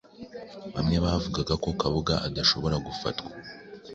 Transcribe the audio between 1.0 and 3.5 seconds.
bavugaga ko Kabuga adashobora gufatwa